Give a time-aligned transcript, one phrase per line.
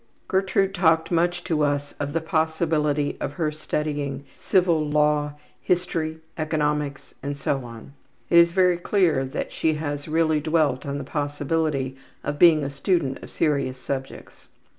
[0.27, 7.13] Gertrude talked much to us of the possibility of her studying civil law, history, economics,
[7.21, 7.93] and so on
[8.27, 12.71] it is very clear that she has really dwelt on the possibility of being a
[12.71, 14.47] student of serious subjects.